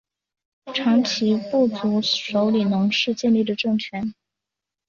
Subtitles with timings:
[0.73, 4.15] 长其部族首领侬氏建立的政权。